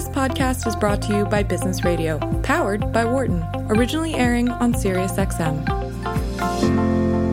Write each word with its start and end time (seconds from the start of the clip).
This 0.00 0.08
podcast 0.08 0.66
is 0.66 0.74
brought 0.74 1.02
to 1.02 1.14
you 1.14 1.26
by 1.26 1.42
Business 1.42 1.84
Radio, 1.84 2.18
powered 2.40 2.90
by 2.90 3.04
Wharton, 3.04 3.44
originally 3.68 4.14
airing 4.14 4.48
on 4.48 4.72
SiriusXM. 4.72 5.68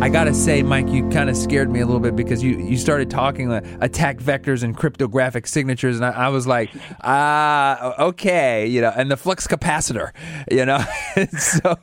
I 0.01 0.09
gotta 0.09 0.33
say, 0.33 0.63
Mike, 0.63 0.89
you 0.89 1.09
kind 1.09 1.29
of 1.29 1.37
scared 1.37 1.71
me 1.71 1.79
a 1.79 1.85
little 1.85 2.01
bit 2.01 2.13
because 2.13 2.43
you, 2.43 2.57
you 2.57 2.77
started 2.77 3.09
talking 3.09 3.47
like 3.47 3.63
attack 3.79 4.17
vectors 4.17 4.63
and 4.63 4.75
cryptographic 4.75 5.47
signatures, 5.47 5.95
and 5.95 6.05
I, 6.05 6.09
I 6.09 6.27
was 6.27 6.45
like, 6.45 6.69
ah, 7.05 8.03
okay, 8.03 8.67
you 8.67 8.81
know, 8.81 8.91
and 8.93 9.09
the 9.09 9.15
flux 9.15 9.47
capacitor, 9.47 10.11
you 10.51 10.65
know, 10.65 10.83
so 11.39 11.77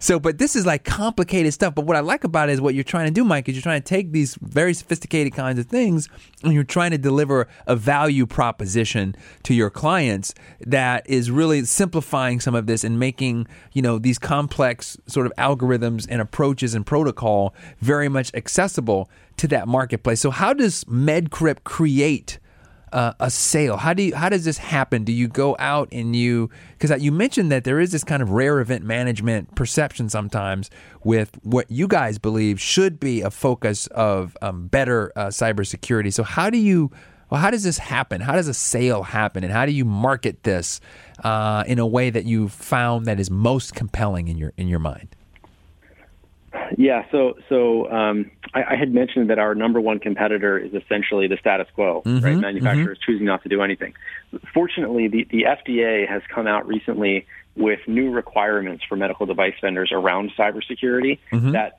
so. 0.00 0.18
But 0.18 0.38
this 0.38 0.56
is 0.56 0.66
like 0.66 0.84
complicated 0.84 1.52
stuff. 1.54 1.74
But 1.74 1.86
what 1.86 1.96
I 1.96 2.00
like 2.00 2.24
about 2.24 2.48
it 2.48 2.52
is 2.52 2.60
what 2.60 2.74
you're 2.74 2.84
trying 2.84 3.06
to 3.06 3.12
do, 3.12 3.24
Mike, 3.24 3.48
is 3.48 3.54
you're 3.54 3.62
trying 3.62 3.80
to 3.80 3.88
take 3.88 4.12
these 4.12 4.36
very 4.40 4.74
sophisticated 4.74 5.34
kinds 5.34 5.58
of 5.58 5.66
things 5.66 6.08
and 6.42 6.52
you're 6.52 6.64
trying 6.64 6.90
to 6.90 6.98
deliver 6.98 7.48
a 7.66 7.76
value 7.76 8.26
proposition 8.26 9.14
to 9.44 9.54
your 9.54 9.70
clients 9.70 10.34
that 10.60 11.08
is 11.08 11.30
really 11.30 11.64
simplifying 11.64 12.40
some 12.40 12.54
of 12.54 12.66
this 12.66 12.84
and 12.84 12.98
making 12.98 13.46
you 13.72 13.82
know 13.82 13.98
these 13.98 14.18
complex 14.18 14.96
sort 15.06 15.26
of 15.26 15.32
algorithms 15.38 16.06
and 16.08 16.20
approaches 16.20 16.74
and 16.74 16.86
protocol 16.86 17.54
very 17.80 18.08
much 18.08 18.34
accessible 18.34 19.10
to 19.36 19.48
that 19.48 19.68
marketplace. 19.68 20.20
So, 20.20 20.30
how 20.30 20.52
does 20.52 20.84
MedCrypt 20.84 21.64
create? 21.64 22.38
Uh, 22.92 23.12
a 23.20 23.30
sale? 23.30 23.76
How 23.76 23.92
do 23.92 24.02
you, 24.02 24.14
how 24.14 24.28
does 24.28 24.44
this 24.44 24.58
happen? 24.58 25.04
Do 25.04 25.12
you 25.12 25.28
go 25.28 25.56
out 25.58 25.88
and 25.92 26.16
you 26.16 26.50
because 26.78 27.02
you 27.02 27.12
mentioned 27.12 27.52
that 27.52 27.64
there 27.64 27.80
is 27.80 27.92
this 27.92 28.04
kind 28.04 28.22
of 28.22 28.30
rare 28.30 28.60
event 28.60 28.84
management 28.84 29.54
perception 29.54 30.08
sometimes 30.08 30.70
with 31.04 31.38
what 31.42 31.70
you 31.70 31.86
guys 31.86 32.18
believe 32.18 32.60
should 32.60 32.98
be 32.98 33.20
a 33.20 33.30
focus 33.30 33.86
of 33.88 34.36
um, 34.42 34.68
better 34.68 35.12
uh, 35.16 35.26
cybersecurity. 35.26 36.12
So 36.12 36.22
how 36.22 36.50
do 36.50 36.58
you 36.58 36.90
well, 37.30 37.40
how 37.40 37.50
does 37.50 37.62
this 37.62 37.78
happen? 37.78 38.22
How 38.22 38.32
does 38.32 38.48
a 38.48 38.54
sale 38.54 39.02
happen, 39.02 39.44
and 39.44 39.52
how 39.52 39.66
do 39.66 39.72
you 39.72 39.84
market 39.84 40.44
this 40.44 40.80
uh, 41.22 41.62
in 41.66 41.78
a 41.78 41.86
way 41.86 42.08
that 42.10 42.24
you 42.24 42.48
found 42.48 43.04
that 43.06 43.20
is 43.20 43.30
most 43.30 43.74
compelling 43.74 44.28
in 44.28 44.38
your 44.38 44.52
in 44.56 44.68
your 44.68 44.78
mind? 44.78 45.14
Yeah, 46.76 47.04
so 47.10 47.34
so 47.48 47.90
um, 47.90 48.30
I, 48.54 48.74
I, 48.74 48.76
had 48.76 48.92
mentioned 48.92 49.30
that 49.30 49.38
our 49.38 49.54
number 49.54 49.80
one 49.80 49.98
competitor 49.98 50.58
is 50.58 50.72
essentially 50.74 51.26
the 51.26 51.36
status 51.38 51.66
quo, 51.74 52.02
mm-hmm, 52.04 52.24
right? 52.24 52.36
Manufacturers 52.36 52.98
mm-hmm. 52.98 53.12
choosing 53.12 53.26
not 53.26 53.42
to 53.42 53.48
do 53.48 53.62
anything. 53.62 53.94
Fortunately, 54.52 55.08
the, 55.08 55.24
the 55.30 55.44
FDA 55.44 56.08
has 56.08 56.22
come 56.32 56.46
out 56.46 56.66
recently 56.66 57.26
with 57.56 57.80
new 57.86 58.10
requirements 58.10 58.84
for 58.88 58.96
medical 58.96 59.26
device 59.26 59.54
vendors 59.60 59.90
around 59.92 60.30
cybersecurity 60.38 61.18
mm-hmm. 61.32 61.52
that 61.52 61.78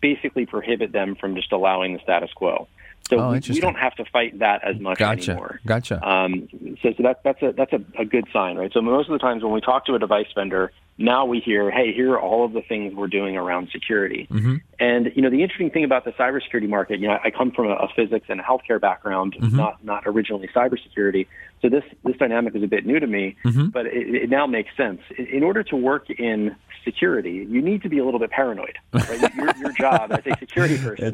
basically 0.00 0.46
prohibit 0.46 0.92
them 0.92 1.16
from 1.16 1.34
just 1.34 1.52
allowing 1.52 1.94
the 1.94 2.00
status 2.00 2.30
quo. 2.32 2.68
So 3.08 3.18
oh, 3.18 3.32
we, 3.32 3.40
we, 3.48 3.60
don't 3.60 3.76
have 3.76 3.94
to 3.96 4.04
fight 4.04 4.38
that 4.40 4.62
as 4.64 4.78
much 4.78 4.98
gotcha. 4.98 5.32
anymore. 5.32 5.60
Gotcha. 5.64 6.06
Um, 6.06 6.48
so, 6.82 6.92
so 6.96 7.02
that, 7.04 7.22
that's 7.24 7.42
a 7.42 7.52
that's 7.52 7.72
a, 7.72 7.82
a 7.98 8.04
good 8.04 8.26
sign, 8.32 8.56
right? 8.56 8.70
So 8.72 8.82
most 8.82 9.08
of 9.08 9.12
the 9.12 9.18
times 9.18 9.42
when 9.42 9.52
we 9.52 9.62
talk 9.62 9.86
to 9.86 9.94
a 9.94 9.98
device 9.98 10.26
vendor, 10.34 10.72
now 10.98 11.24
we 11.24 11.38
hear, 11.38 11.70
hey, 11.70 11.92
here 11.92 12.12
are 12.12 12.20
all 12.20 12.44
of 12.44 12.52
the 12.52 12.60
things 12.60 12.92
we're 12.92 13.06
doing 13.06 13.36
around 13.36 13.68
security. 13.70 14.26
Mm-hmm. 14.30 14.56
And 14.80 15.12
you 15.14 15.22
know, 15.22 15.30
the 15.30 15.42
interesting 15.42 15.70
thing 15.70 15.84
about 15.84 16.04
the 16.04 16.10
cybersecurity 16.12 16.68
market, 16.68 16.98
you 16.98 17.06
know, 17.06 17.18
I 17.22 17.30
come 17.30 17.52
from 17.52 17.66
a, 17.66 17.74
a 17.74 17.88
physics 17.94 18.26
and 18.28 18.40
a 18.40 18.42
healthcare 18.42 18.80
background, 18.80 19.36
mm-hmm. 19.38 19.56
not 19.56 19.82
not 19.84 20.02
originally 20.06 20.48
cybersecurity. 20.48 21.28
So 21.62 21.68
this 21.68 21.84
this 22.04 22.16
dynamic 22.16 22.54
is 22.56 22.64
a 22.64 22.66
bit 22.66 22.84
new 22.84 22.98
to 22.98 23.06
me, 23.06 23.36
mm-hmm. 23.44 23.68
but 23.68 23.86
it, 23.86 24.14
it, 24.14 24.30
now 24.30 24.46
makes 24.46 24.76
sense. 24.76 25.00
In 25.16 25.44
order 25.44 25.62
to 25.64 25.76
work 25.76 26.10
in 26.10 26.56
security, 26.84 27.46
you 27.48 27.62
need 27.62 27.82
to 27.82 27.88
be 27.88 27.98
a 27.98 28.04
little 28.04 28.20
bit 28.20 28.30
paranoid. 28.30 28.76
Right? 28.92 29.34
your, 29.36 29.56
your 29.56 29.72
job 29.72 30.10
as 30.12 30.26
a 30.26 30.36
security 30.38 30.78
person 30.82 31.04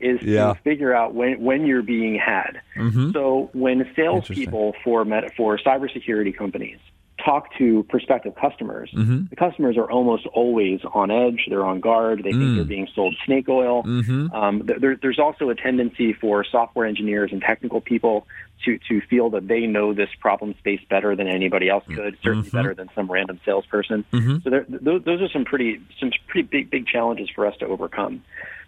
is 0.00 0.20
yeah. 0.22 0.52
to 0.52 0.60
figure 0.62 0.92
out 0.92 1.14
when 1.14 1.40
when 1.40 1.64
you're 1.64 1.82
being 1.82 2.18
had. 2.18 2.60
Mm-hmm. 2.76 3.12
So 3.12 3.50
when 3.52 3.88
salespeople 3.94 4.74
for 4.82 5.04
med- 5.04 5.32
for 5.36 5.58
cybersecurity 5.58 6.36
companies 6.36 6.78
talk 7.24 7.56
to 7.58 7.82
prospective 7.88 8.34
customers, 8.36 8.90
mm-hmm. 8.94 9.24
the 9.30 9.36
customers 9.36 9.76
are 9.76 9.90
almost 9.90 10.26
always 10.26 10.80
on 10.92 11.10
edge. 11.10 11.46
They're 11.48 11.64
on 11.64 11.80
guard. 11.80 12.22
They 12.22 12.30
mm. 12.30 12.38
think 12.38 12.56
they're 12.56 12.64
being 12.64 12.88
sold 12.94 13.16
snake 13.26 13.48
oil. 13.48 13.82
Mm-hmm. 13.82 14.32
Um, 14.32 14.62
there, 14.64 14.96
there's 14.96 15.18
also 15.18 15.50
a 15.50 15.54
tendency 15.54 16.12
for 16.12 16.44
software 16.44 16.86
engineers 16.86 17.30
and 17.32 17.40
technical 17.40 17.80
people 17.80 18.26
to, 18.64 18.78
to 18.88 19.00
feel 19.08 19.30
that 19.30 19.46
they 19.48 19.66
know 19.66 19.94
this 19.94 20.10
problem 20.20 20.54
space 20.58 20.80
better 20.88 21.14
than 21.14 21.28
anybody 21.28 21.68
else 21.68 21.84
could, 21.86 22.16
certainly 22.22 22.48
mm-hmm. 22.48 22.56
better 22.56 22.74
than 22.74 22.88
some 22.94 23.10
random 23.10 23.40
salesperson. 23.44 24.04
Mm-hmm. 24.12 24.38
So 24.44 24.50
there, 24.50 24.66
those, 24.68 25.02
those 25.04 25.22
are 25.22 25.28
some 25.28 25.44
pretty 25.44 25.80
some 26.00 26.10
pretty 26.28 26.46
big 26.46 26.70
big 26.70 26.86
challenges 26.86 27.28
for 27.34 27.46
us 27.46 27.56
to 27.58 27.66
overcome. 27.66 28.22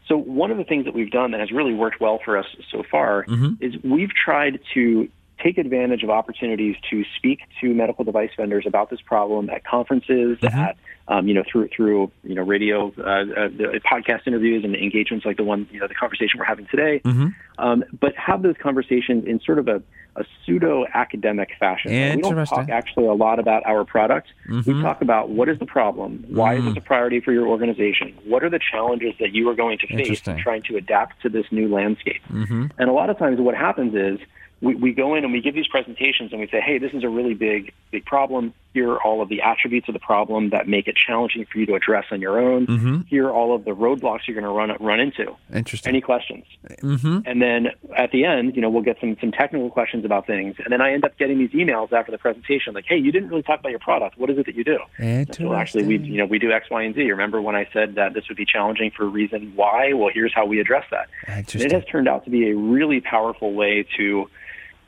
So 0.07 0.17
one 0.17 0.51
of 0.51 0.59
the 0.59 0.65
things 0.65 0.87
that 0.87 0.95
we've 0.95 1.11
done 1.11 1.31
that 1.33 1.41
has 1.41 1.53
really 1.53 1.75
worked 1.75 2.01
well 2.01 2.19
for 2.25 2.37
us 2.37 2.47
so 2.71 2.83
far 2.91 3.25
mm-hmm. 3.25 3.65
is 3.65 3.75
we've 3.85 4.11
tried 4.11 4.59
to 4.75 5.09
take 5.43 5.59
advantage 5.59 6.03
of 6.03 6.11
opportunities 6.11 6.77
to 6.91 7.05
speak 7.17 7.41
to 7.61 7.73
medical 7.75 8.05
device 8.05 8.31
vendors 8.37 8.65
about 8.67 8.91
this 8.91 9.01
problem 9.01 9.51
at 9.51 9.65
conferences, 9.65 10.39
mm-hmm. 10.39 10.59
at 10.59 10.77
um, 11.09 11.27
you 11.27 11.35
know 11.35 11.43
through 11.51 11.69
through 11.75 12.11
you 12.23 12.35
know 12.35 12.43
radio, 12.43 12.93
uh, 12.99 13.03
uh, 13.03 13.49
podcast 13.91 14.27
interviews, 14.27 14.65
and 14.65 14.75
engagements 14.77 15.27
like 15.27 15.37
the 15.37 15.45
one 15.45 15.69
you 15.71 15.81
know 15.81 15.89
the 15.89 15.95
conversation 15.95 16.39
we're 16.39 16.45
having 16.45 16.67
today. 16.67 17.01
Mm-hmm. 17.05 17.29
Um, 17.59 17.85
but 17.99 18.15
have 18.17 18.43
those 18.43 18.55
conversations 18.63 19.25
in 19.27 19.41
sort 19.41 19.59
of 19.59 19.69
a, 19.69 19.83
a 20.17 20.25
pseudo 20.45 20.87
academic 20.95 21.51
fashion. 21.59 21.91
We 21.91 22.23
don't 22.23 22.47
talk 22.47 22.69
actually 22.69 23.07
a 23.07 23.13
lot 23.13 23.39
about 23.39 23.67
our 23.67 23.85
product. 23.85 24.29
Mm-hmm. 24.49 24.73
We 24.73 24.83
talk 24.83 25.03
about 25.03 25.31
what 25.31 25.49
is 25.49 25.59
the 25.59 25.67
problem, 25.67 26.25
why 26.29 26.55
is 26.55 26.65
this 26.65 26.75
mm. 26.75 26.79
a 26.79 26.81
priority 26.81 27.21
for 27.21 27.33
your 27.33 27.49
organization, 27.49 28.17
what 28.25 28.43
are 28.43 28.51
the 28.51 28.61
challenges 28.71 29.15
that 29.21 29.33
you 29.33 29.49
are 29.49 29.55
going 29.55 29.79
to 29.79 29.87
face 29.87 30.27
in 30.27 30.39
trying 30.39 30.63
to 30.63 30.77
adapt 30.77 31.21
to 31.23 31.29
this 31.29 31.45
new 31.51 31.69
landscape. 31.69 32.23
Mm-hmm. 32.31 32.67
And 32.79 32.89
a 32.89 32.93
lot 32.93 33.11
of 33.11 33.19
times, 33.19 33.41
what 33.41 33.55
happens 33.55 33.95
is 33.95 34.27
we, 34.61 34.75
we 34.75 34.93
go 34.93 35.15
in 35.15 35.25
and 35.25 35.33
we 35.33 35.41
give 35.41 35.55
these 35.55 35.69
presentations 35.69 36.33
and 36.33 36.41
we 36.41 36.47
say, 36.49 36.61
hey, 36.61 36.79
this 36.79 36.93
is 36.93 37.05
a 37.05 37.09
really 37.09 37.35
big, 37.35 37.73
big 37.91 38.05
problem. 38.05 38.55
Here 38.73 38.89
are 38.89 39.03
all 39.03 39.21
of 39.21 39.29
the 39.29 39.43
attributes 39.43 39.89
of 39.89 39.95
the 39.95 40.01
problem 40.01 40.51
that 40.51 40.69
make 40.69 40.87
it 40.87 40.95
challenging 40.95 41.45
for 41.45 41.59
you 41.59 41.67
to 41.67 41.75
address 41.75 42.05
on 42.13 42.21
your 42.21 42.39
own. 42.39 42.69
Mm-hmm. 42.69 43.01
Here 43.09 43.27
are 43.27 43.33
all 43.33 43.53
of 43.53 43.65
the 43.65 43.73
roadblocks 43.73 44.21
you're 44.29 44.41
going 44.41 44.45
to 44.45 44.51
run 44.51 44.71
run 44.79 45.01
into. 45.01 45.35
Interesting. 45.53 45.89
Any 45.89 46.01
questions? 46.01 46.45
Mm-hmm. 46.69 47.19
And 47.27 47.43
then 47.43 47.69
at 47.97 48.13
the 48.13 48.25
end, 48.25 48.55
you 48.55 48.63
know, 48.63 48.71
we'll 48.71 48.85
get 48.85 48.99
some 49.01 49.17
some 49.21 49.33
technical 49.33 49.71
questions 49.71 50.05
about 50.05 50.27
things. 50.27 50.55
And 50.63 50.73
then 50.73 50.81
I 50.81 50.93
end 50.93 51.05
up 51.05 51.19
getting 51.19 51.39
these 51.39 51.51
emails 51.51 51.93
after 51.93 52.13
the 52.13 52.19
presentation, 52.19 52.73
like, 52.75 52.85
hey, 52.87 52.97
you 52.97 53.11
didn't 53.11 53.29
really 53.29 53.43
talk 53.43 53.59
about 53.59 53.71
your 53.71 53.81
product. 53.81 54.17
What 54.19 54.31
is 54.31 54.39
it 54.39 54.47
that 54.47 54.55
you 54.55 54.63
do? 54.63 54.79
Interesting. 55.01 55.49
Well, 55.49 55.59
actually, 55.59 55.87
we 55.87 55.99
you 55.99 56.19
know 56.19 56.27
we 56.27 56.39
do 56.39 56.53
X, 56.53 56.71
Y, 56.71 56.83
and 56.83 56.95
Z. 56.95 57.03
Remember 57.11 57.43
when 57.43 57.57
I 57.57 57.69
said 57.73 57.97
that 57.97 58.15
this 58.15 58.29
would 58.29 58.37
be 58.37 58.47
challenging 58.47 58.93
for 58.97 59.03
a 59.05 59.09
reason 59.09 59.53
why? 59.57 59.95
Well, 59.95 60.11
here's 60.15 60.33
how 60.33 60.47
we 60.47 60.61
address 60.61 60.85
that. 60.93 61.09
And 61.27 61.53
it 61.57 61.73
has 61.73 61.85
turned 61.87 62.09
out 62.09 62.25
to 62.25 62.31
be 62.31 62.51
a 62.51 62.57
really 62.57 63.01
powerful 63.01 63.53
way 63.53 63.85
to 63.97 64.31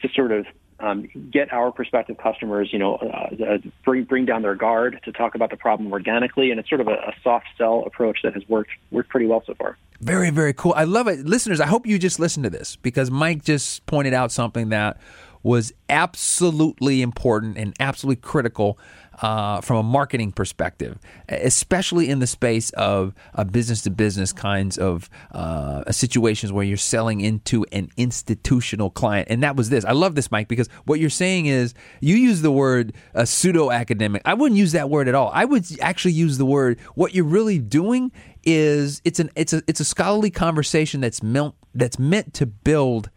to 0.02 0.08
sort 0.14 0.30
of 0.30 0.46
um, 0.82 1.09
get 1.31 1.53
our 1.53 1.70
prospective 1.70 2.19
customers, 2.19 2.70
you 2.72 2.78
know, 2.78 2.97
uh, 2.97 3.44
uh, 3.44 3.59
bring 3.84 4.04
bring 4.04 4.26
down 4.26 4.43
their 4.43 4.56
guard 4.56 5.00
to 5.04 5.12
talk 5.12 5.34
about 5.34 5.50
the 5.50 5.56
problem 5.56 5.93
organically, 5.93 6.50
and 6.50 6.59
it's 6.59 6.69
sort 6.69 6.81
of 6.81 6.88
a, 6.88 6.94
a, 6.94 7.15
soft 7.22 7.47
sell 7.56 7.84
approach 7.87 8.19
that 8.25 8.34
has 8.34 8.43
worked 8.48 8.70
worked 8.91 9.09
pretty 9.09 9.26
well 9.26 9.42
so 9.47 9.54
far. 9.54 9.78
Very 10.00 10.31
very 10.31 10.53
cool. 10.53 10.75
I 10.76 10.84
love 10.84 11.06
it, 11.06 11.25
listeners. 11.25 11.60
I 11.60 11.66
hope 11.66 11.87
you 11.87 11.98
just 11.98 12.19
listened 12.19 12.44
to 12.44 12.50
this 12.50 12.76
because 12.76 13.10
Mike 13.10 13.44
just 13.44 13.87
pointed 13.87 14.12
out 14.12 14.32
something 14.32 14.71
that 14.71 14.98
was 15.42 15.72
absolutely 15.88 17.03
important 17.03 17.56
and 17.58 17.75
absolutely 17.80 18.20
critical 18.20 18.78
uh, 19.20 19.60
from 19.60 19.76
a 19.76 19.82
marketing 19.82 20.32
perspective, 20.32 20.98
especially 21.28 22.08
in 22.08 22.19
the 22.19 22.26
space 22.26 22.70
of 22.70 23.14
business 23.50 23.82
to 23.82 23.91
business 23.91 24.32
kinds 24.32 24.78
of 24.78 25.08
uh, 25.32 25.91
situations 25.92 26.53
where 26.53 26.64
you're 26.64 26.76
selling 26.76 27.20
into 27.20 27.64
an 27.72 27.91
institutional 27.97 28.91
client. 28.91 29.28
And 29.30 29.42
that 29.42 29.54
was 29.54 29.69
this. 29.69 29.84
I 29.84 29.92
love 29.92 30.14
this, 30.14 30.30
Mike, 30.30 30.48
because 30.48 30.69
what 30.86 30.98
you're 30.98 31.10
saying 31.10 31.47
is 31.47 31.74
you 32.00 32.16
use 32.16 32.42
the 32.42 32.50
word 32.50 32.94
uh, 33.14 33.24
pseudo 33.24 33.70
academic. 33.70 34.22
I 34.24 34.34
wouldn't 34.34 34.59
use 34.59 34.72
that 34.72 34.91
word 34.91 35.09
at 35.09 35.14
all. 35.14 35.30
I 35.32 35.44
would 35.44 35.66
actually 35.80 36.14
use 36.14 36.38
the 36.38 36.47
word 36.47 36.80
what 36.94 37.14
you're 37.14 37.24
really 37.24 37.59
doing 37.59 38.12
is 38.44 39.00
it's 39.04 39.20
an 39.20 39.30
it's 39.36 39.53
a 39.53 39.62
it's 39.69 39.78
a 39.78 39.84
scholarly 39.84 40.30
conversation 40.30 41.00
that's 41.00 41.22
meant 41.22 41.54
that's 41.74 41.98
meant 41.98 42.34
to 42.34 42.47
build 42.47 43.09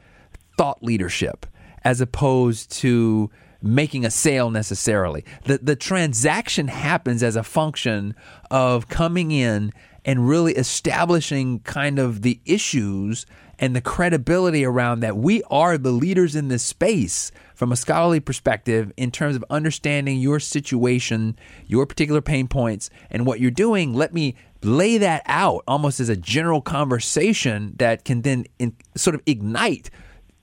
thought 0.57 0.83
leadership 0.83 1.47
as 1.85 2.01
opposed 2.01 2.71
to 2.71 3.29
making 3.61 4.03
a 4.03 4.11
sale 4.11 4.49
necessarily. 4.51 5.23
The 5.45 5.59
the 5.59 5.75
transaction 5.75 6.67
happens 6.67 7.23
as 7.23 7.35
a 7.35 7.43
function 7.43 8.15
of 8.51 8.89
coming 8.89 9.31
in 9.31 9.71
and 10.03 10.27
really 10.27 10.53
establishing 10.53 11.59
kind 11.59 11.97
of 11.97 12.21
the 12.21 12.39
issues 12.45 13.25
and 13.57 13.75
the 13.75 13.81
credibility 13.81 14.65
around 14.65 14.99
that 14.99 15.15
we 15.15 15.41
are 15.43 15.77
the 15.77 15.91
leaders 15.91 16.35
in 16.35 16.49
this 16.49 16.63
space 16.63 17.31
from 17.55 17.71
a 17.71 17.75
scholarly 17.75 18.19
perspective 18.19 18.91
in 18.97 19.09
terms 19.11 19.35
of 19.35 19.45
understanding 19.49 20.19
your 20.19 20.39
situation, 20.41 21.37
your 21.65 21.85
particular 21.85 22.21
pain 22.21 22.47
points, 22.47 22.89
and 23.09 23.25
what 23.25 23.39
you're 23.39 23.49
doing. 23.49 23.93
Let 23.93 24.13
me 24.13 24.35
lay 24.61 24.97
that 24.97 25.23
out 25.25 25.63
almost 25.67 25.99
as 25.99 26.09
a 26.09 26.17
general 26.17 26.61
conversation 26.61 27.73
that 27.77 28.03
can 28.03 28.23
then 28.23 28.45
in, 28.59 28.75
sort 28.95 29.15
of 29.15 29.21
ignite 29.25 29.89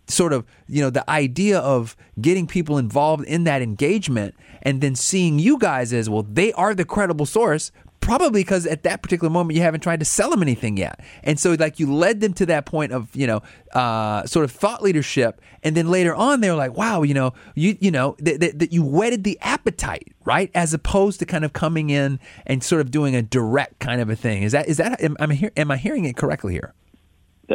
sort 0.09 0.33
of 0.33 0.45
you 0.67 0.81
know 0.81 0.91
the 0.91 1.09
idea 1.09 1.59
of 1.59 1.97
getting 2.21 2.47
people 2.47 2.79
involved 2.79 3.25
in 3.25 3.45
that 3.45 3.63
engagement 3.63 4.35
and 4.63 4.81
then 4.81 4.95
seeing 4.95 5.39
you 5.39 5.59
guys 5.59 5.93
as 5.93 6.11
well 6.11 6.23
they 6.23 6.53
are 6.55 6.75
the 6.75 6.85
credible 6.85 7.27
source 7.27 7.71
probably 8.03 8.43
because 8.43 8.67
at 8.67 8.83
that 8.83 9.01
particular 9.01 9.31
moment 9.31 9.57
you 9.57 9.63
haven't 9.63 9.81
tried 9.81 10.01
to 10.01 10.05
sell 10.05 10.29
them 10.29 10.43
anything 10.43 10.77
yet, 10.77 11.01
and 11.23 11.41
so 11.41 11.57
like 11.59 11.81
you 11.81 11.91
led 11.91 12.21
them 12.21 12.35
to 12.35 12.45
that 12.45 12.67
point 12.67 12.93
of 12.93 13.09
you 13.17 13.27
know 13.27 13.41
uh, 13.73 14.27
sort 14.27 14.45
of 14.45 14.51
thought 14.51 14.83
leadership, 14.83 15.41
and 15.63 15.75
then 15.75 15.89
later 15.89 16.15
on 16.15 16.43
they 16.43 16.51
were 16.51 16.57
like, 16.57 16.77
wow, 16.77 17.03
you 17.03 17.15
know, 17.15 17.33
you 17.55 17.79
you 17.81 17.91
know 17.91 18.15
that, 18.19 18.41
that, 18.41 18.59
that 18.59 18.73
you 18.73 18.85
whetted 18.85 19.25
the 19.25 19.39
appetite, 19.41 20.13
right, 20.27 20.51
as 20.55 20.75
opposed 20.75 21.21
to 21.21 21.25
kind 21.25 21.45
of 21.45 21.55
coming 21.55 21.89
in 21.89 22.21
and 22.47 22.63
sort 22.63 22.83
of 22.83 22.91
doing 22.91 23.17
a 23.17 23.23
direct 23.23 23.79
kind 23.79 24.03
of 24.03 24.11
a 24.11 24.17
thing. 24.17 24.43
Is 24.43 24.53
that 24.53 24.69
is 24.69 24.77
that 24.77 25.01
am, 25.01 25.17
am, 25.19 25.31
I, 25.31 25.51
am 25.57 25.71
I 25.71 25.79
hearing 25.79 26.05
it 26.05 26.17
correctly 26.17 26.53
here? 26.53 26.75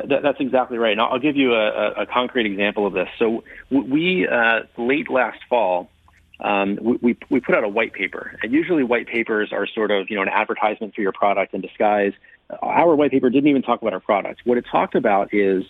That, 0.06 0.24
that's 0.24 0.40
exactly 0.40 0.78
right. 0.78 0.92
And 0.92 1.02
I'll 1.02 1.20
give 1.20 1.36
you 1.36 1.54
a, 1.54 1.92
a, 2.02 2.06
concrete 2.06 2.46
example 2.46 2.86
of 2.86 2.94
this. 2.94 3.10
So 3.18 3.44
we 3.70 4.28
uh, 4.28 4.62
late 4.78 5.10
last 5.10 5.40
fall. 5.50 5.90
Um, 6.40 6.78
we, 7.02 7.18
we 7.30 7.40
put 7.40 7.56
out 7.56 7.64
a 7.64 7.68
white 7.68 7.94
paper, 7.94 8.38
and 8.44 8.54
usually 8.54 8.84
white 8.84 9.08
papers 9.08 9.52
are 9.52 9.66
sort 9.66 9.90
of 9.90 10.10
you 10.10 10.16
know 10.16 10.22
an 10.22 10.30
advertisement 10.30 10.94
for 10.94 11.02
your 11.02 11.12
product 11.12 11.54
in 11.54 11.62
disguise. 11.62 12.14
Our 12.62 12.96
white 12.96 13.12
paper 13.12 13.30
didn't 13.30 13.50
even 13.50 13.64
talk 13.64 13.82
about 13.82 13.94
our 13.94 14.00
product. 14.00 14.42
What 14.44 14.58
it 14.58 14.66
talked 14.72 14.94
about 14.94 15.34
is 15.34 15.64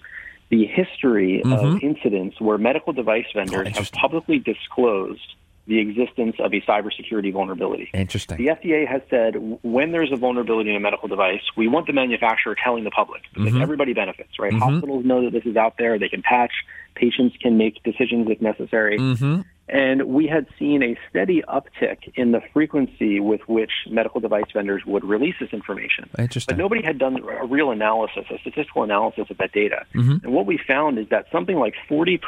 the 0.50 0.66
history 0.66 1.42
mm-hmm. 1.44 1.54
of 1.54 1.84
incidents 1.84 2.40
where 2.40 2.58
medical 2.58 2.94
device 2.94 3.26
vendors 3.34 3.70
oh, 3.72 3.78
have 3.78 3.92
publicly 3.94 4.40
disclosed 4.40 5.36
the 5.68 5.80
existence 5.80 6.38
of 6.40 6.54
a 6.54 6.62
cybersecurity 6.62 7.32
vulnerability. 7.34 7.90
Interesting. 7.94 8.38
The 8.38 8.48
FDA 8.48 8.88
has 8.88 9.02
said 9.10 9.36
when 9.64 9.92
there's 9.92 10.12
a 10.14 10.16
vulnerability 10.16 10.70
in 10.70 10.78
a 10.78 10.80
medical 10.80 11.10
device, 11.10 11.42
we 11.58 11.68
want 11.68 11.88
the 11.88 11.94
manufacturer 11.94 12.56
telling 12.62 12.86
the 12.86 12.92
public 12.92 13.24
because 13.34 13.52
mm-hmm. 13.52 13.62
everybody 13.62 13.94
benefits, 13.94 14.40
right? 14.40 14.54
Mm-hmm. 14.54 14.62
Hospitals 14.62 15.06
know 15.06 15.26
that 15.26 15.34
this 15.34 15.46
is 15.46 15.58
out 15.58 15.76
there. 15.78 16.00
They 16.00 16.10
can 16.10 16.22
patch. 16.22 16.54
Patients 16.96 17.36
can 17.42 17.58
make 17.58 17.84
decisions 17.84 18.28
if 18.30 18.42
necessary. 18.42 18.98
Mm-hmm. 18.98 19.42
And 19.70 20.04
we 20.04 20.28
had 20.28 20.48
seen 20.58 20.82
a 20.82 20.98
steady 21.10 21.44
uptick 21.48 22.12
in 22.16 22.32
the 22.32 22.42
frequency 22.54 23.20
with 23.20 23.42
which 23.48 23.72
medical 23.90 24.22
device 24.22 24.46
vendors 24.54 24.84
would 24.86 25.04
release 25.04 25.36
this 25.40 25.52
information. 25.52 26.10
Interesting. 26.18 26.56
But 26.56 26.62
nobody 26.62 26.82
had 26.82 26.98
done 26.98 27.18
a 27.22 27.46
real 27.46 27.72
analysis, 27.72 28.26
a 28.32 28.38
statistical 28.40 28.84
analysis 28.84 29.26
of 29.30 29.38
that 29.38 29.52
data. 29.52 29.86
Mm-hmm. 29.94 30.26
And 30.26 30.34
what 30.34 30.46
we 30.46 30.58
found 30.66 30.98
is 30.98 31.10
that 31.10 31.26
something 31.32 31.58
like 31.58 31.74
40% 31.90 32.20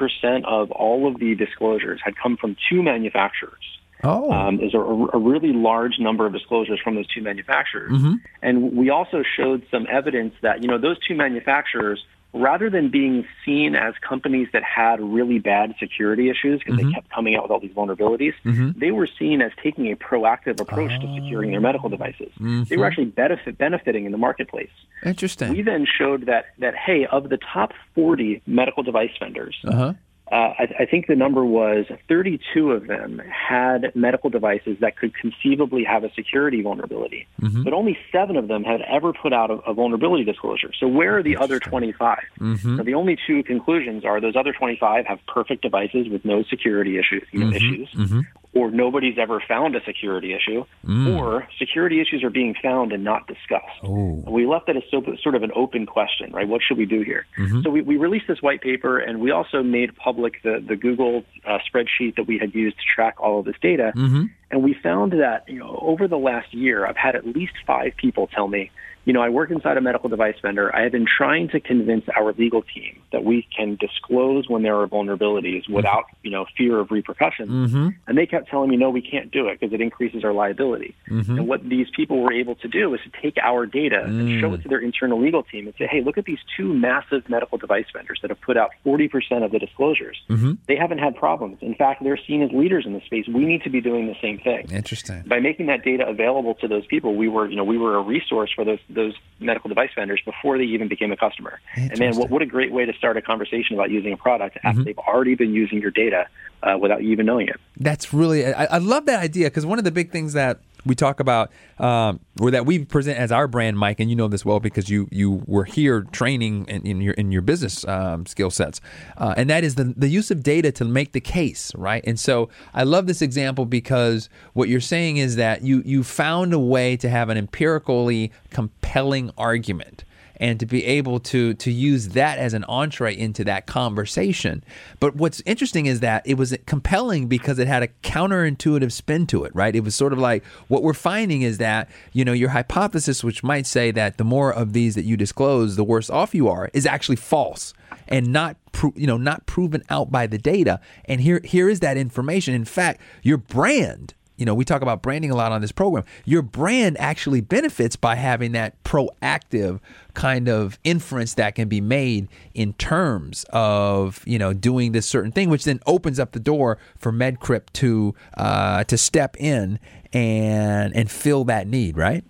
of 0.46 0.72
all 0.72 1.08
of 1.08 1.20
the 1.20 1.36
disclosures 1.36 2.02
had 2.04 2.16
come 2.18 2.36
from 2.36 2.58
two 2.70 2.84
manufacturers. 2.84 3.64
Oh. 4.04 4.32
Um, 4.32 4.58
there's 4.58 4.74
a, 4.74 4.80
a, 4.80 5.20
really 5.20 5.52
large 5.52 6.00
number 6.00 6.26
of 6.26 6.32
disclosures 6.32 6.80
from 6.82 6.96
those 6.96 7.08
two 7.08 7.22
manufacturers. 7.22 7.92
Mm-hmm. 7.92 8.14
And 8.42 8.78
we 8.78 8.90
also 8.90 9.24
showed 9.38 9.66
some 9.70 9.88
evidence 9.92 10.34
that, 10.42 10.62
you 10.62 10.70
know, 10.70 10.78
those 10.78 10.98
two 11.06 11.16
manufacturers 11.16 12.02
rather 12.34 12.70
than 12.70 12.90
being 12.90 13.26
seen 13.44 13.76
as 13.76 13.94
companies 14.08 14.48
that 14.54 14.64
had 14.64 15.02
really 15.02 15.40
bad 15.40 15.74
security 15.80 16.30
issues 16.30 16.60
because 16.60 16.76
mm-hmm. 16.76 16.90
they 16.90 16.94
kept 16.94 17.10
coming 17.10 17.36
out 17.36 17.44
with 17.44 17.52
all 17.52 17.60
these 17.60 17.72
vulnerabilities, 17.72 18.34
mm-hmm. 18.46 18.78
they 18.78 18.92
were 18.92 19.08
seen 19.08 19.42
as 19.42 19.52
taking 19.64 19.92
a 19.92 19.96
proactive 19.96 20.60
approach 20.60 20.92
to 21.02 21.16
securing 21.16 21.52
their 21.52 21.62
medical 21.62 21.90
devices. 21.90 22.30
Mm-hmm. 22.36 22.64
They 22.64 22.78
were 22.78 22.86
actually 22.86 23.06
benefit, 23.06 23.58
benefiting 23.58 24.06
in 24.06 24.12
the 24.12 24.18
marketplace. 24.18 24.70
Interesting. 25.04 25.54
We 25.54 25.64
then 25.64 25.86
showed 25.86 26.28
that 26.28 26.46
that 26.60 26.76
hey, 26.76 27.06
of 27.06 27.30
the 27.30 27.38
top 27.38 27.74
40 27.96 28.42
medical 28.46 28.84
device 28.84 29.12
vendors, 29.20 29.58
uh-huh. 29.66 29.94
Uh, 30.32 30.54
I, 30.60 30.76
I, 30.82 30.86
think 30.86 31.08
the 31.08 31.16
number 31.16 31.44
was 31.44 31.86
32 32.08 32.72
of 32.72 32.86
them 32.86 33.20
had 33.30 33.92
medical 33.96 34.30
devices 34.30 34.78
that 34.80 34.96
could 34.96 35.16
conceivably 35.16 35.84
have 35.84 36.04
a 36.04 36.14
security 36.14 36.62
vulnerability, 36.62 37.28
mm-hmm. 37.42 37.64
but 37.64 37.74
only 37.74 37.98
seven 38.12 38.36
of 38.36 38.48
them 38.48 38.64
had 38.64 38.82
ever 38.82 39.12
put 39.12 39.34
out 39.34 39.50
a, 39.50 39.56
a 39.66 39.74
vulnerability 39.74 40.24
disclosure. 40.24 40.72
So 40.80 40.88
where 40.88 41.18
are 41.18 41.24
the 41.24 41.38
other 41.38 41.60
25? 41.60 42.20
Mm-hmm. 42.40 42.78
So 42.78 42.84
the 42.84 42.94
only 42.94 43.18
two 43.26 43.44
conclusions 43.44 44.06
are 44.06 44.22
those 44.22 44.36
other 44.36 44.54
25 44.54 45.08
have 45.08 45.20
perfect 45.28 45.64
devices 45.64 46.08
with 46.10 46.24
no 46.24 46.44
security 46.44 47.00
issues, 47.00 47.28
mm-hmm. 47.34 47.54
issues, 47.54 47.90
mm-hmm 47.96 48.20
or 48.54 48.72
nobody's 48.72 49.18
ever 49.20 49.42
found 49.48 49.76
a 49.76 49.84
security 49.86 50.34
issue, 50.34 50.66
mm. 50.86 51.18
or 51.18 51.48
security 51.60 52.02
issues 52.02 52.24
are 52.24 52.32
being 52.32 52.56
found 52.62 52.92
and 52.92 53.04
not 53.04 53.28
discussed. 53.28 53.84
Ooh. 53.84 54.24
We 54.28 54.48
left 54.48 54.66
that 54.68 54.76
as 54.76 54.84
so, 54.90 55.04
sort 55.22 55.36
of 55.36 55.44
an 55.44 55.52
open 55.56 55.86
question, 55.86 56.32
right? 56.32 56.48
What 56.48 56.62
should 56.68 56.78
we 56.78 56.86
do 56.86 57.02
here? 57.02 57.28
Mm-hmm. 57.38 57.62
So 57.62 57.70
we, 57.70 57.82
we 57.82 57.98
released 57.98 58.26
this 58.28 58.42
white 58.42 58.62
paper, 58.62 58.98
and 58.98 59.22
we 59.22 59.30
also 59.30 59.62
made 59.62 59.96
public 59.96 60.42
the, 60.44 60.64
the 60.68 60.76
Google 60.76 61.24
uh, 61.46 61.60
spreadsheet 61.72 62.16
that 62.16 62.26
we 62.26 62.40
had 62.40 62.56
used 62.56 62.78
to 62.78 62.84
track 62.96 63.20
all 63.20 63.40
of 63.40 63.46
this 63.46 63.56
data. 63.62 63.92
Mm-hmm. 63.96 64.26
And 64.52 64.64
we 64.64 64.76
found 64.82 65.12
that 65.14 65.44
you 65.48 65.60
know 65.60 65.78
over 65.82 66.08
the 66.08 66.18
last 66.18 66.52
year, 66.52 66.88
I've 66.88 66.98
had 66.98 67.16
at 67.16 67.28
least 67.28 67.54
five 67.68 67.94
people 67.98 68.26
tell 68.28 68.48
me 68.48 68.72
you 69.10 69.14
know, 69.14 69.24
I 69.24 69.30
work 69.30 69.50
inside 69.50 69.76
a 69.76 69.82
medical 69.82 70.08
device 70.08 70.36
vendor. 70.40 70.70
I 70.76 70.84
have 70.84 70.92
been 70.92 71.08
trying 71.08 71.50
to 71.50 71.60
convince 71.60 72.06
our 72.16 72.32
legal 72.34 72.62
team 72.62 73.02
that 73.12 73.24
we 73.24 73.48
can 73.58 73.76
disclose 73.80 74.48
when 74.48 74.62
there 74.62 74.80
are 74.80 74.88
vulnerabilities 74.88 75.64
mm-hmm. 75.64 75.74
without, 75.74 76.04
you 76.22 76.30
know, 76.30 76.46
fear 76.56 76.78
of 76.80 76.92
repercussions. 76.92 77.50
Mm-hmm. 77.50 77.88
And 78.06 78.16
they 78.16 78.28
kept 78.28 78.52
telling 78.52 78.70
me, 78.70 78.78
no, 78.78 78.92
we 78.92 79.02
can't 79.02 79.32
do 79.32 79.48
it 79.48 79.60
because 79.60 79.74
it 79.74 79.82
increases 79.82 80.24
our 80.24 80.32
liability. 80.32 80.94
Mm-hmm. 81.10 81.40
And 81.40 81.48
what 81.48 81.68
these 81.68 81.88
people 81.96 82.22
were 82.22 82.32
able 82.32 82.54
to 82.58 82.68
do 82.68 82.94
is 82.94 83.00
to 83.02 83.10
take 83.20 83.40
our 83.42 83.66
data 83.66 84.04
mm. 84.06 84.20
and 84.20 84.40
show 84.40 84.54
it 84.54 84.62
to 84.62 84.70
their 84.70 84.78
internal 84.78 85.20
legal 85.20 85.42
team 85.42 85.66
and 85.66 85.74
say, 85.80 85.88
hey, 85.88 86.02
look 86.02 86.20
at 86.20 86.26
these 86.26 86.38
two 86.56 86.72
massive 86.72 87.28
medical 87.28 87.58
device 87.58 87.88
vendors 87.92 88.20
that 88.22 88.30
have 88.30 88.42
put 88.42 88.58
out 88.58 88.70
40% 88.86 89.10
of 89.44 89.52
the 89.52 89.58
disclosures. 89.58 90.22
Mm-hmm. 90.30 90.52
They 90.68 90.76
haven't 90.76 91.00
had 91.00 91.16
problems. 91.16 91.58
In 91.62 91.74
fact, 91.74 92.04
they're 92.04 92.20
seen 92.28 92.44
as 92.44 92.52
leaders 92.52 92.86
in 92.86 92.94
the 92.94 93.02
space. 93.08 93.26
We 93.28 93.46
need 93.46 93.64
to 93.64 93.72
be 93.72 93.82
doing 93.82 94.06
the 94.06 94.18
same 94.22 94.38
thing. 94.38 94.70
Interesting. 94.72 95.24
By 95.26 95.40
making 95.40 95.66
that 95.66 95.84
data 95.84 96.08
available 96.08 96.54
to 96.62 96.68
those 96.68 96.86
people, 96.86 97.16
we 97.16 97.28
were, 97.28 97.50
you 97.50 97.56
know, 97.56 97.64
we 97.64 97.80
were 97.80 97.96
a 97.96 98.04
resource 98.04 98.52
for 98.56 98.64
those 98.64 98.80
those 99.00 99.14
medical 99.40 99.70
device 99.70 99.90
vendors 99.96 100.22
before 100.26 100.58
they 100.58 100.66
even 100.66 100.88
became 100.88 101.12
a 101.12 101.18
customer. 101.18 101.60
And 101.76 101.98
man, 101.98 102.16
what, 102.16 102.30
what 102.30 102.42
a 102.42 102.46
great 102.46 102.72
way 102.72 102.86
to 102.86 102.94
start 102.94 103.18
a 103.18 103.22
conversation 103.22 103.76
about 103.76 103.90
using 103.90 104.14
a 104.14 104.18
product 104.18 104.58
after 104.58 104.70
mm-hmm. 104.70 104.84
they've 104.84 104.98
already 104.98 105.36
been 105.36 105.54
using 105.54 105.82
your 105.82 105.92
data 105.92 106.28
uh, 106.64 106.78
without 106.78 107.04
you 107.04 107.12
even 107.12 107.26
knowing 107.26 107.48
it. 107.48 107.60
That's 107.78 108.14
really, 108.14 108.46
I, 108.46 108.66
I 108.66 108.78
love 108.80 109.06
that 109.06 109.20
idea 109.20 109.48
because 109.48 109.66
one 109.66 109.78
of 109.78 109.86
the 109.86 109.92
big 109.92 110.12
things 110.12 110.34
that 110.34 110.60
we 110.86 110.96
talk 110.96 111.20
about 111.20 111.52
um, 111.78 112.20
or 112.40 112.52
that 112.52 112.66
we 112.66 112.86
present 112.86 113.18
as 113.18 113.32
our 113.32 113.48
brand, 113.48 113.78
Mike, 113.78 114.00
and 114.00 114.10
you 114.10 114.16
know 114.16 114.28
this 114.28 114.46
well 114.46 114.60
because 114.60 114.90
you 114.90 115.08
you 115.12 115.44
were 115.46 115.66
here 115.66 116.02
training 116.02 116.66
in, 116.68 116.86
in 116.86 117.02
your 117.02 117.14
in 117.14 117.32
your 117.32 117.42
business 117.42 117.86
um, 117.88 118.26
skill 118.26 118.50
sets, 118.50 118.82
uh, 119.18 119.34
and 119.38 119.50
that 119.50 119.64
is 119.64 119.76
the 119.76 119.94
the 119.96 120.08
use 120.08 120.32
of 120.32 120.44
data 120.44 120.72
to 120.72 120.86
make 120.86 121.12
the 121.12 121.22
case, 121.22 121.74
right? 121.76 122.04
And 122.06 122.20
so 122.20 122.50
I 122.74 122.84
love 122.84 123.08
this 123.08 123.22
example 123.22 123.66
because 123.66 124.30
what 124.54 124.70
you're 124.70 124.80
saying 124.80 125.18
is 125.18 125.36
that 125.36 125.64
you 125.64 125.82
you 125.86 126.04
found 126.04 126.54
a 126.54 126.60
way 126.60 126.98
to 126.98 127.10
have 127.10 127.30
an 127.30 127.38
empirically 127.38 128.32
compelling 128.50 129.32
argument 129.38 130.04
and 130.40 130.60
to 130.60 130.66
be 130.66 130.86
able 130.86 131.20
to 131.20 131.54
to 131.56 131.72
use 131.72 132.10
that 132.10 132.38
as 132.38 132.54
an 132.54 132.64
entree 132.66 133.16
into 133.16 133.44
that 133.44 133.66
conversation. 133.66 134.64
But 135.00 135.16
what's 135.16 135.42
interesting 135.46 135.86
is 135.86 136.00
that 136.00 136.26
it 136.26 136.36
was 136.36 136.56
compelling 136.66 137.28
because 137.28 137.60
it 137.60 137.68
had 137.68 137.84
a 137.84 137.88
counterintuitive 138.04 138.92
spin 138.92 139.28
to 139.28 139.44
it, 139.44 139.54
right? 139.54 139.76
It 139.76 139.84
was 139.84 139.96
sort 139.96 140.14
of 140.14 140.20
like 140.20 140.44
what 140.68 140.84
we're 140.84 140.94
finding 140.94 141.42
is 141.42 141.58
that, 141.58 141.90
you 142.14 142.24
know, 142.24 142.34
your 142.34 142.50
hypothesis 142.50 143.24
which 143.24 143.44
might 143.44 143.68
say 143.68 143.92
that 143.92 144.18
the 144.18 144.24
more 144.24 144.54
of 144.54 144.74
these 144.74 144.96
that 144.96 145.04
you 145.04 145.18
disclose, 145.18 145.76
the 145.76 145.84
worse 145.84 146.10
off 146.10 146.34
you 146.34 146.48
are, 146.48 146.70
is 146.74 146.86
actually 146.86 147.18
false 147.18 147.74
and 148.08 148.32
not 148.32 148.58
you 148.96 149.08
know 149.08 149.18
not 149.18 149.46
proven 149.46 149.84
out 149.90 150.12
by 150.12 150.28
the 150.28 150.38
data 150.38 150.80
and 151.06 151.22
here 151.22 151.42
here 151.44 151.70
is 151.70 151.80
that 151.80 151.98
information 151.98 152.54
in 152.54 152.66
fact 152.66 153.02
your 153.24 153.38
brand 153.38 154.14
you 154.40 154.46
know, 154.46 154.56
we 154.56 154.64
talk 154.64 154.82
about 154.82 155.02
branding 155.02 155.32
a 155.32 155.36
lot 155.36 155.52
on 155.52 155.60
this 155.60 155.74
program. 155.74 156.06
Your 156.24 156.42
brand 156.42 156.98
actually 156.98 157.42
benefits 157.42 157.98
by 157.98 158.16
having 158.16 158.54
that 158.54 158.82
proactive 158.84 159.82
kind 160.14 160.48
of 160.48 160.80
inference 160.86 161.34
that 161.34 161.56
can 161.56 161.68
be 161.68 161.82
made 161.82 162.30
in 162.54 162.74
terms 162.74 163.46
of 163.50 164.24
you 164.26 164.40
know 164.40 164.54
doing 164.54 164.94
this 164.94 165.06
certain 165.06 165.34
thing, 165.34 165.50
which 165.50 165.66
then 165.66 165.82
opens 165.86 166.20
up 166.20 166.32
the 166.32 166.40
door 166.40 166.78
for 166.98 167.12
MedCrypt 167.12 167.74
to 167.74 168.16
uh, 168.38 168.86
to 168.86 168.98
step 168.98 169.36
in 169.40 169.78
and 170.14 170.96
and 170.96 171.12
fill 171.12 171.44
that 171.44 171.68
need, 171.68 171.98
right? 171.98 172.24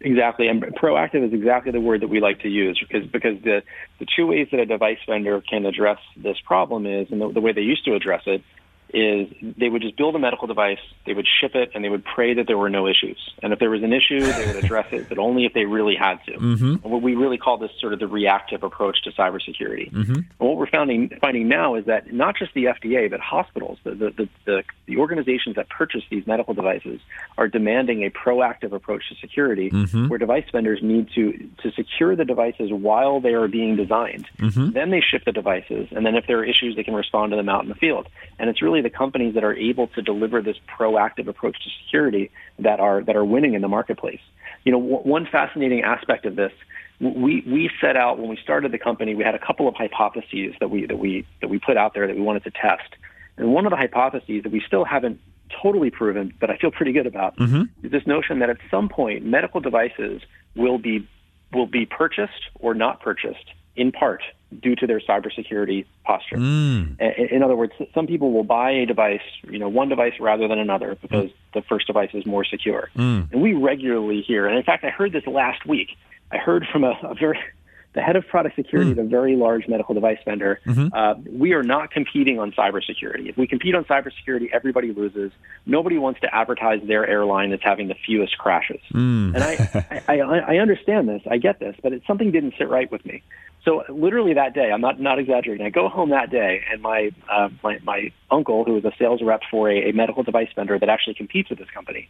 Exactly, 0.00 0.48
and 0.48 0.62
proactive 0.62 1.26
is 1.26 1.32
exactly 1.32 1.72
the 1.72 1.80
word 1.80 2.02
that 2.02 2.08
we 2.08 2.20
like 2.20 2.40
to 2.42 2.48
use 2.48 2.78
because 2.78 3.08
because 3.10 3.42
the 3.42 3.62
the 3.98 4.06
two 4.16 4.28
ways 4.28 4.46
that 4.52 4.60
a 4.60 4.66
device 4.66 4.98
vendor 5.08 5.40
can 5.40 5.66
address 5.66 5.98
this 6.16 6.36
problem 6.44 6.86
is, 6.86 7.08
and 7.10 7.20
the, 7.20 7.32
the 7.32 7.40
way 7.40 7.52
they 7.52 7.62
used 7.62 7.84
to 7.86 7.94
address 7.94 8.22
it 8.26 8.42
is 8.94 9.28
they 9.58 9.68
would 9.68 9.82
just 9.82 9.96
build 9.96 10.14
a 10.14 10.18
medical 10.18 10.46
device, 10.46 10.78
they 11.04 11.12
would 11.12 11.26
ship 11.26 11.54
it, 11.54 11.72
and 11.74 11.84
they 11.84 11.88
would 11.88 12.04
pray 12.04 12.34
that 12.34 12.46
there 12.46 12.56
were 12.56 12.70
no 12.70 12.86
issues. 12.86 13.18
And 13.42 13.52
if 13.52 13.58
there 13.58 13.70
was 13.70 13.82
an 13.82 13.92
issue, 13.92 14.20
they 14.20 14.46
would 14.46 14.64
address 14.64 14.86
it, 14.92 15.08
but 15.08 15.18
only 15.18 15.44
if 15.44 15.52
they 15.52 15.64
really 15.64 15.96
had 15.96 16.18
to. 16.26 16.32
Mm-hmm. 16.32 16.88
What 16.88 17.02
we 17.02 17.16
really 17.16 17.36
call 17.36 17.58
this 17.58 17.72
sort 17.80 17.92
of 17.92 17.98
the 17.98 18.06
reactive 18.06 18.62
approach 18.62 19.02
to 19.02 19.10
cybersecurity. 19.10 19.90
Mm-hmm. 19.90 20.14
And 20.14 20.26
what 20.38 20.56
we're 20.56 20.70
finding, 20.70 21.10
finding 21.20 21.48
now 21.48 21.74
is 21.74 21.86
that 21.86 22.12
not 22.12 22.36
just 22.36 22.54
the 22.54 22.66
FDA, 22.66 23.10
but 23.10 23.18
hospitals, 23.18 23.78
the, 23.82 23.94
the, 23.94 24.28
the, 24.46 24.62
the, 24.86 24.96
organizations 24.96 25.56
that 25.56 25.68
purchase 25.68 26.02
these 26.08 26.24
medical 26.26 26.54
devices 26.54 27.00
are 27.36 27.48
demanding 27.48 28.04
a 28.04 28.10
proactive 28.10 28.72
approach 28.72 29.02
to 29.08 29.16
security 29.16 29.70
mm-hmm. 29.70 30.06
where 30.08 30.18
device 30.20 30.44
vendors 30.52 30.80
need 30.82 31.10
to, 31.16 31.32
to 31.62 31.72
secure 31.72 32.14
the 32.14 32.24
devices 32.24 32.70
while 32.70 33.20
they 33.20 33.34
are 33.34 33.48
being 33.48 33.74
designed. 33.74 34.26
Mm-hmm. 34.38 34.70
Then 34.70 34.90
they 34.90 35.00
ship 35.00 35.24
the 35.26 35.32
devices, 35.32 35.88
and 35.90 36.06
then 36.06 36.14
if 36.14 36.26
there 36.28 36.38
are 36.38 36.44
issues, 36.44 36.76
they 36.76 36.84
can 36.84 36.94
respond 36.94 37.32
to 37.32 37.36
them 37.36 37.48
out 37.48 37.64
in 37.64 37.68
the 37.68 37.74
field. 37.74 38.08
And 38.38 38.48
it's 38.48 38.62
really 38.62 38.83
the 38.84 38.90
companies 38.90 39.34
that 39.34 39.44
are 39.44 39.54
able 39.54 39.88
to 39.88 40.02
deliver 40.02 40.40
this 40.42 40.56
proactive 40.78 41.26
approach 41.28 41.56
to 41.64 41.70
security 41.84 42.30
that 42.58 42.80
are 42.80 43.02
that 43.02 43.16
are 43.16 43.24
winning 43.24 43.54
in 43.54 43.62
the 43.62 43.68
marketplace. 43.68 44.20
You 44.64 44.72
know, 44.72 44.80
w- 44.80 44.98
one 44.98 45.26
fascinating 45.30 45.82
aspect 45.82 46.24
of 46.26 46.36
this, 46.36 46.52
we 47.00 47.42
we 47.46 47.70
set 47.80 47.96
out 47.96 48.18
when 48.18 48.28
we 48.28 48.36
started 48.42 48.72
the 48.72 48.78
company, 48.78 49.14
we 49.14 49.24
had 49.24 49.34
a 49.34 49.38
couple 49.44 49.68
of 49.68 49.74
hypotheses 49.74 50.54
that 50.60 50.70
we 50.70 50.86
that 50.86 50.98
we 50.98 51.26
that 51.40 51.48
we 51.48 51.58
put 51.58 51.76
out 51.76 51.94
there 51.94 52.06
that 52.06 52.16
we 52.16 52.22
wanted 52.22 52.44
to 52.44 52.50
test. 52.50 52.94
And 53.36 53.52
one 53.52 53.66
of 53.66 53.70
the 53.70 53.76
hypotheses 53.76 54.44
that 54.44 54.52
we 54.52 54.62
still 54.64 54.84
haven't 54.84 55.20
totally 55.62 55.90
proven, 55.90 56.32
but 56.40 56.50
I 56.50 56.56
feel 56.56 56.70
pretty 56.70 56.92
good 56.92 57.06
about, 57.06 57.36
Mm-hmm. 57.36 57.62
is 57.84 57.90
this 57.92 58.06
notion 58.06 58.38
that 58.38 58.50
at 58.50 58.58
some 58.70 58.88
point 58.88 59.24
medical 59.24 59.60
devices 59.60 60.22
will 60.54 60.78
be 60.78 61.06
will 61.52 61.66
be 61.66 61.86
purchased 61.86 62.50
or 62.60 62.74
not 62.74 63.00
purchased 63.00 63.50
in 63.76 63.92
part 63.92 64.22
due 64.62 64.76
to 64.76 64.86
their 64.86 65.00
cybersecurity 65.00 65.84
posture. 66.04 66.36
Mm. 66.36 67.00
In 67.32 67.42
other 67.42 67.56
words, 67.56 67.72
some 67.92 68.06
people 68.06 68.32
will 68.32 68.44
buy 68.44 68.70
a 68.70 68.86
device, 68.86 69.20
you 69.50 69.58
know, 69.58 69.68
one 69.68 69.88
device 69.88 70.12
rather 70.20 70.46
than 70.46 70.58
another 70.58 70.96
because 71.00 71.30
the 71.54 71.62
first 71.62 71.86
device 71.86 72.10
is 72.14 72.24
more 72.24 72.44
secure. 72.44 72.90
Mm. 72.96 73.32
And 73.32 73.42
we 73.42 73.54
regularly 73.54 74.22
hear, 74.22 74.46
and 74.46 74.56
in 74.56 74.62
fact, 74.62 74.84
I 74.84 74.90
heard 74.90 75.12
this 75.12 75.26
last 75.26 75.66
week. 75.66 75.88
I 76.30 76.38
heard 76.38 76.66
from 76.70 76.84
a, 76.84 76.92
a 77.02 77.14
very 77.14 77.38
the 77.94 78.00
head 78.02 78.16
of 78.16 78.26
product 78.26 78.56
security 78.56 78.90
at 78.92 78.98
a 78.98 79.04
very 79.04 79.36
large 79.36 79.68
medical 79.68 79.94
device 79.94 80.18
vendor. 80.24 80.60
Uh, 80.92 81.14
we 81.30 81.52
are 81.52 81.62
not 81.62 81.90
competing 81.90 82.38
on 82.38 82.52
cybersecurity. 82.52 83.28
If 83.28 83.36
we 83.36 83.46
compete 83.46 83.74
on 83.74 83.84
cybersecurity, 83.84 84.48
everybody 84.52 84.92
loses. 84.92 85.32
Nobody 85.64 85.96
wants 85.96 86.20
to 86.20 86.34
advertise 86.34 86.80
their 86.86 87.06
airline 87.06 87.50
that's 87.50 87.62
having 87.62 87.88
the 87.88 87.94
fewest 88.06 88.36
crashes. 88.36 88.80
And 89.34 89.42
I, 89.42 90.02
I, 90.08 90.20
I, 90.20 90.38
I 90.38 90.56
understand 90.58 91.08
this. 91.08 91.22
I 91.30 91.38
get 91.38 91.60
this, 91.60 91.76
but 91.82 91.92
it, 91.92 92.02
something 92.06 92.30
didn't 92.30 92.54
sit 92.58 92.68
right 92.68 92.90
with 92.90 93.04
me. 93.06 93.22
So 93.64 93.82
literally 93.88 94.34
that 94.34 94.52
day, 94.54 94.70
I'm 94.70 94.82
not 94.82 95.00
not 95.00 95.18
exaggerating. 95.18 95.64
I 95.64 95.70
go 95.70 95.88
home 95.88 96.10
that 96.10 96.30
day, 96.30 96.60
and 96.70 96.82
my 96.82 97.10
uh, 97.32 97.48
my, 97.62 97.78
my 97.82 98.12
uncle, 98.30 98.64
who 98.64 98.76
is 98.76 98.84
a 98.84 98.92
sales 98.98 99.22
rep 99.22 99.40
for 99.50 99.70
a, 99.70 99.88
a 99.88 99.92
medical 99.92 100.22
device 100.22 100.48
vendor 100.54 100.78
that 100.78 100.88
actually 100.90 101.14
competes 101.14 101.48
with 101.48 101.58
this 101.58 101.70
company, 101.70 102.08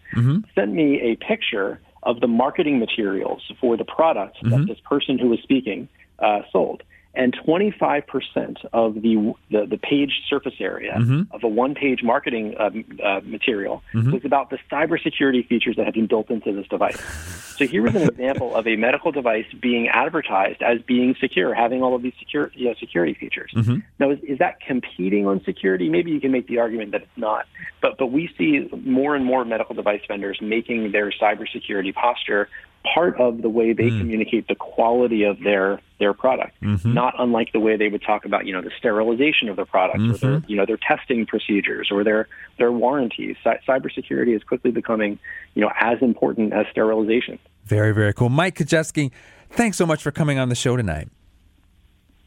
sent 0.55 0.73
me 0.73 1.01
a 1.01 1.17
picture 1.17 1.81
of 2.05 2.21
the 2.21 2.27
marketing 2.27 2.79
materials 2.79 3.43
for 3.61 3.77
the 3.77 3.85
product 3.85 4.39
that 4.43 4.67
this 4.67 4.79
person 4.81 5.19
who 5.19 5.29
was 5.29 5.41
speaking 5.43 5.89
uh, 6.19 6.41
sold. 6.53 6.83
And 7.17 7.37
25% 7.47 8.65
of 8.73 8.95
the, 8.95 9.35
the 9.51 9.67
the 9.67 9.79
page 9.79 10.23
surface 10.29 10.55
area 10.61 10.95
of 11.31 11.45
a 11.45 11.49
one-page 11.49 12.03
marketing 12.03 12.57
uh, 12.59 12.71
uh, 13.03 13.21
material 13.25 13.83
was 14.13 14.25
about 14.25 14.51
the 14.51 14.59
cybersecurity 14.71 15.47
features 15.47 15.77
that 15.77 15.85
had 15.85 15.95
been 15.95 16.07
built 16.07 16.31
into 16.31 16.53
this 16.53 16.67
device. 16.69 16.99
So 17.57 17.67
here 17.67 17.83
was 17.83 17.95
an 17.95 18.03
example 18.09 18.55
of 18.57 18.67
a 18.67 18.77
medical 18.77 19.13
device 19.13 19.47
being 19.61 19.89
advertised 19.89 20.61
as 20.63 20.81
being 20.83 21.15
secure, 21.21 21.55
having 21.55 21.83
all 21.83 21.95
of 21.95 22.03
these 22.03 22.15
secure, 22.19 22.51
you 22.55 22.67
know, 22.67 22.75
security 22.81 23.15
features. 23.15 23.53
Now, 24.01 24.11
is, 24.11 24.19
is 24.25 24.39
that 24.39 24.61
competing 24.61 25.27
on 25.27 25.43
security? 25.45 25.89
Maybe 25.89 26.11
you 26.11 26.21
can 26.21 26.33
make 26.33 26.49
the 26.49 26.59
argument 26.59 26.93
that 26.93 27.03
it's 27.03 27.17
not. 27.17 27.47
But 27.81 27.97
but 27.99 28.09
we 28.09 28.29
see 28.37 28.69
more 28.85 29.15
and 29.15 29.25
more 29.25 29.45
medical 29.45 29.75
device 29.75 30.03
vendors 30.09 30.39
making 30.41 30.91
their 30.93 31.13
cybersecurity 31.13 31.95
posture 31.95 32.49
part 32.93 33.19
of 33.19 33.43
the 33.43 33.49
way 33.49 33.73
they 33.73 33.89
hmm. 33.89 33.99
communicate 33.99 34.47
the 34.49 34.55
quality 34.55 35.25
of 35.25 35.41
their 35.41 35.81
their 35.99 36.13
product. 36.13 36.61
Mm-hmm. 36.61 36.93
Not 36.93 37.15
unlike 37.19 37.53
the 37.53 37.61
way 37.61 37.77
they 37.77 37.89
would 37.89 38.03
talk 38.03 38.25
about 38.25 38.47
you 38.47 38.53
know 38.53 38.63
the 38.63 38.71
sterilization 38.79 39.49
of 39.49 39.57
their 39.57 39.65
product 39.65 40.01
or 40.01 40.13
their 40.13 40.31
mm-hmm. 40.39 40.51
you 40.51 40.57
know 40.57 40.67
their 40.67 40.77
testing 40.77 41.27
procedures 41.27 41.89
or 41.91 42.05
their 42.05 42.29
their 42.59 42.73
warranties. 42.73 43.37
Cy- 43.43 43.61
cybersecurity 43.67 44.37
is 44.37 44.43
quickly 44.43 44.71
becoming 44.71 45.19
you 45.55 45.63
know 45.63 45.71
as 45.81 45.99
important 46.03 46.53
as 46.53 46.67
sterilization. 46.71 47.39
Very, 47.65 47.93
very 47.93 48.13
cool. 48.13 48.29
Mike 48.29 48.57
Kijewski, 48.57 49.11
thanks 49.51 49.79
so 49.79 49.87
much 49.87 50.03
for 50.03 50.11
coming 50.11 50.39
on 50.39 50.51
the 50.51 50.55
show 50.55 50.77
tonight. 50.77 51.09